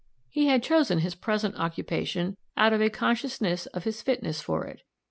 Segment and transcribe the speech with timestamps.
[0.31, 4.81] He had chosen his present occupation out of a consciousness of his fitness for it.